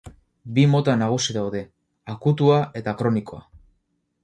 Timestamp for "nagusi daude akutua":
1.01-2.59